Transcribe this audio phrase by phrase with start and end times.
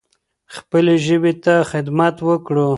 [0.55, 2.69] خپلې ژبې ته خدمت وکړو.